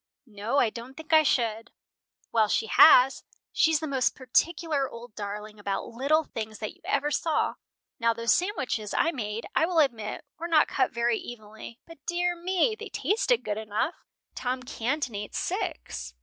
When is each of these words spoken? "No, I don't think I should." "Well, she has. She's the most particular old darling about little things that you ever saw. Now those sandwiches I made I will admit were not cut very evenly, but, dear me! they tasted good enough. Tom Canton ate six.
"No, 0.25 0.57
I 0.57 0.71
don't 0.71 0.95
think 0.97 1.13
I 1.13 1.21
should." 1.21 1.69
"Well, 2.31 2.47
she 2.47 2.65
has. 2.65 3.21
She's 3.53 3.79
the 3.79 3.85
most 3.85 4.15
particular 4.15 4.89
old 4.89 5.13
darling 5.13 5.59
about 5.59 5.89
little 5.89 6.23
things 6.23 6.57
that 6.57 6.73
you 6.73 6.81
ever 6.85 7.11
saw. 7.11 7.53
Now 7.99 8.11
those 8.11 8.33
sandwiches 8.33 8.95
I 8.95 9.11
made 9.11 9.45
I 9.53 9.67
will 9.67 9.77
admit 9.77 10.25
were 10.39 10.47
not 10.47 10.67
cut 10.67 10.91
very 10.91 11.19
evenly, 11.19 11.81
but, 11.85 12.03
dear 12.07 12.35
me! 12.35 12.73
they 12.73 12.89
tasted 12.89 13.43
good 13.43 13.59
enough. 13.59 13.93
Tom 14.33 14.63
Canton 14.63 15.13
ate 15.13 15.35
six. 15.35 16.15